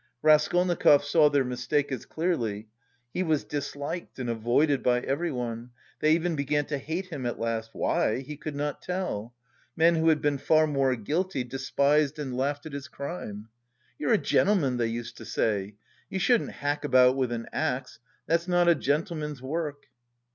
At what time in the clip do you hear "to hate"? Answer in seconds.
6.65-7.09